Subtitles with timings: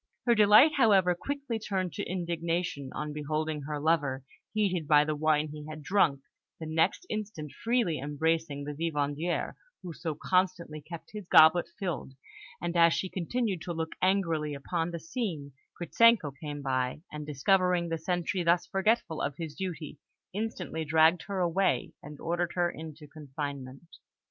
[0.25, 5.49] Her delight, however, quickly turned to indignation on beholding her lover, heated by the wine
[5.49, 6.21] he had drunk,
[6.59, 9.53] the next instant freely embracing the vivandière
[9.83, 12.13] who so constantly kept his goblet filled;
[12.59, 17.89] and as she continued to look angrily upon the scene, Gritzenko came by, and, discovering
[17.89, 19.99] the sentry thus forgetful of his duty,
[20.33, 23.97] instantly dragged her away, and ordered her into confinement.